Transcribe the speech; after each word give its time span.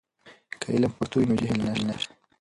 که 0.61 0.67
علم 0.75 0.91
په 0.91 0.95
پښتو 0.97 1.15
وي، 1.17 1.25
نو 1.29 1.35
جهل 1.41 1.79
نشته. 1.89 2.13